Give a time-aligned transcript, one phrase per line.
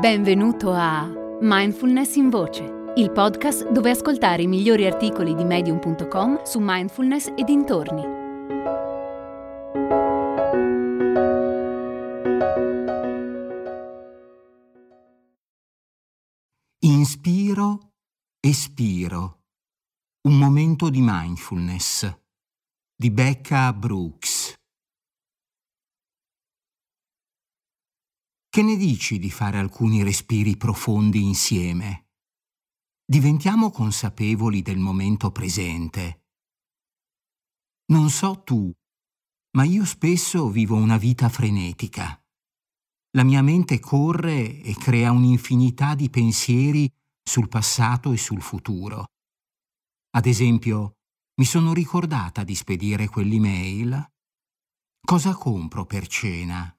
[0.00, 1.06] Benvenuto a
[1.42, 7.44] Mindfulness in Voce, il podcast dove ascoltare i migliori articoli di medium.com su mindfulness e
[7.44, 8.02] dintorni.
[16.78, 17.92] Inspiro,
[18.40, 19.40] espiro.
[20.22, 22.10] Un momento di mindfulness
[22.96, 24.39] di Becca Brooks.
[28.52, 32.08] Che ne dici di fare alcuni respiri profondi insieme?
[33.04, 36.24] Diventiamo consapevoli del momento presente.
[37.92, 38.68] Non so tu,
[39.52, 42.20] ma io spesso vivo una vita frenetica.
[43.12, 46.92] La mia mente corre e crea un'infinità di pensieri
[47.22, 49.12] sul passato e sul futuro.
[50.16, 50.96] Ad esempio,
[51.36, 54.10] mi sono ricordata di spedire quell'email?
[55.06, 56.74] Cosa compro per cena?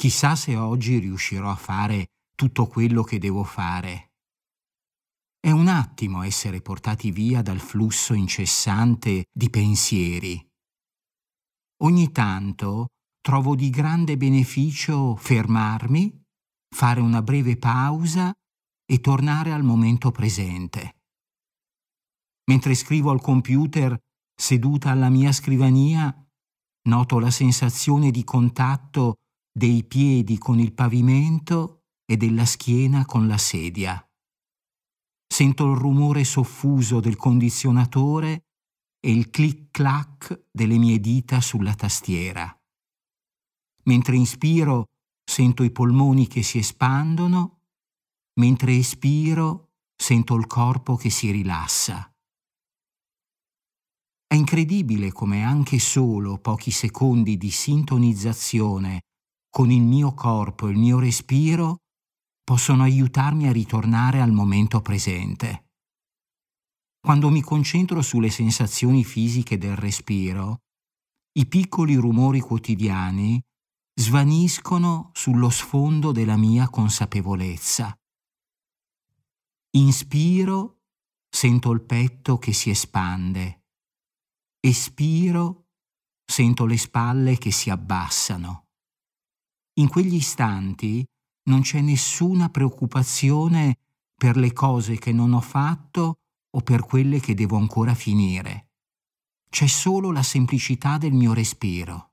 [0.00, 4.12] Chissà se oggi riuscirò a fare tutto quello che devo fare.
[5.38, 10.42] È un attimo essere portati via dal flusso incessante di pensieri.
[11.82, 12.86] Ogni tanto
[13.20, 16.22] trovo di grande beneficio fermarmi,
[16.74, 18.32] fare una breve pausa
[18.86, 21.02] e tornare al momento presente.
[22.50, 23.98] Mentre scrivo al computer,
[24.34, 26.26] seduta alla mia scrivania,
[26.88, 29.16] noto la sensazione di contatto
[29.52, 34.04] dei piedi con il pavimento e della schiena con la sedia.
[35.26, 38.46] Sento il rumore soffuso del condizionatore
[39.00, 42.54] e il clic-clac delle mie dita sulla tastiera.
[43.84, 44.86] Mentre inspiro
[45.24, 47.62] sento i polmoni che si espandono,
[48.40, 52.12] mentre espiro sento il corpo che si rilassa.
[54.26, 59.00] È incredibile come anche solo pochi secondi di sintonizzazione
[59.50, 61.82] con il mio corpo e il mio respiro
[62.42, 65.66] possono aiutarmi a ritornare al momento presente.
[67.00, 70.60] Quando mi concentro sulle sensazioni fisiche del respiro,
[71.38, 73.40] i piccoli rumori quotidiani
[73.94, 77.94] svaniscono sullo sfondo della mia consapevolezza.
[79.76, 80.80] Inspiro,
[81.28, 83.66] sento il petto che si espande.
[84.58, 85.68] Espiro,
[86.24, 88.69] sento le spalle che si abbassano.
[89.80, 91.02] In quegli istanti
[91.44, 93.78] non c'è nessuna preoccupazione
[94.14, 96.18] per le cose che non ho fatto
[96.50, 98.72] o per quelle che devo ancora finire.
[99.48, 102.12] C'è solo la semplicità del mio respiro.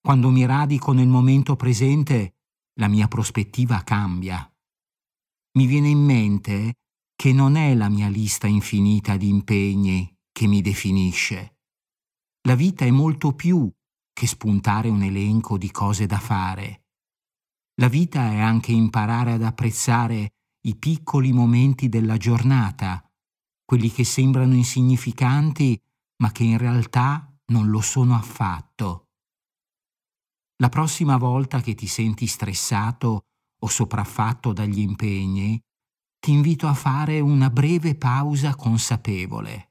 [0.00, 2.36] Quando mi radico nel momento presente,
[2.80, 4.50] la mia prospettiva cambia.
[5.58, 6.76] Mi viene in mente
[7.14, 11.58] che non è la mia lista infinita di impegni che mi definisce.
[12.48, 13.70] La vita è molto più
[14.18, 16.86] che spuntare un elenco di cose da fare.
[17.80, 20.30] La vita è anche imparare ad apprezzare
[20.62, 23.08] i piccoli momenti della giornata,
[23.64, 25.80] quelli che sembrano insignificanti
[26.20, 29.04] ma che in realtà non lo sono affatto.
[30.56, 33.26] La prossima volta che ti senti stressato
[33.60, 35.60] o sopraffatto dagli impegni,
[36.18, 39.67] ti invito a fare una breve pausa consapevole.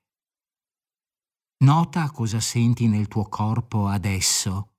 [1.60, 4.76] Nota cosa senti nel tuo corpo adesso.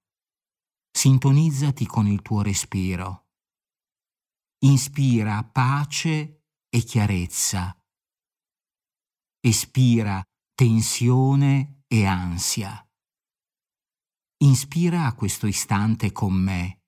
[0.93, 3.27] Sintonizzati con il tuo respiro.
[4.65, 7.77] Inspira pace e chiarezza.
[9.41, 10.23] Espira
[10.55, 12.89] tensione e ansia.
[14.45, 16.83] Inspira a questo istante con me.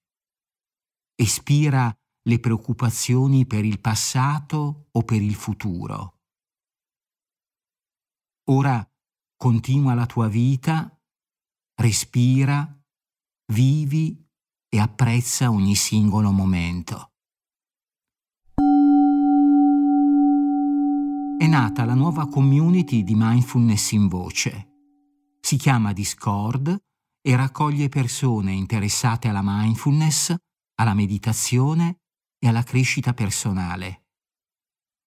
[1.17, 1.93] Espira
[2.29, 6.21] le preoccupazioni per il passato o per il futuro.
[8.51, 8.90] Ora
[9.41, 10.95] continua la tua vita,
[11.77, 12.79] respira,
[13.55, 14.23] vivi
[14.69, 17.13] e apprezza ogni singolo momento.
[21.39, 24.69] È nata la nuova community di mindfulness in voce.
[25.41, 26.79] Si chiama Discord
[27.23, 30.35] e raccoglie persone interessate alla mindfulness,
[30.75, 32.01] alla meditazione
[32.39, 34.05] e alla crescita personale.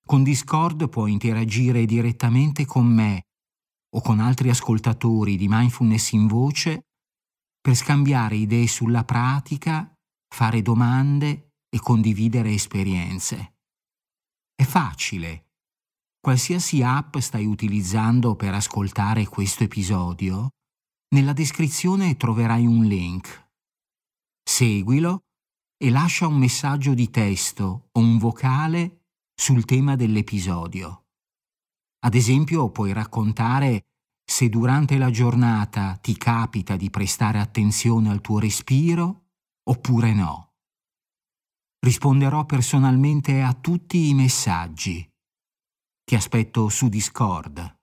[0.03, 3.27] Con Discord puoi interagire direttamente con me
[3.95, 6.86] o con altri ascoltatori di mindfulness in voce
[7.60, 9.94] per scambiare idee sulla pratica,
[10.28, 13.56] fare domande e condividere esperienze.
[14.54, 15.51] È facile.
[16.19, 20.50] Qualsiasi app stai utilizzando per ascoltare questo episodio,
[21.13, 23.50] nella descrizione troverai un link.
[24.44, 25.25] Seguilo
[25.78, 29.04] e lascia un messaggio di testo o un vocale
[29.36, 31.02] sul tema dell'episodio.
[32.05, 33.85] Ad esempio, puoi raccontare
[34.25, 39.27] se durante la giornata ti capita di prestare attenzione al tuo respiro
[39.69, 40.53] oppure no.
[41.79, 45.09] Risponderò personalmente a tutti i messaggi.
[46.03, 47.82] Ti aspetto su Discord.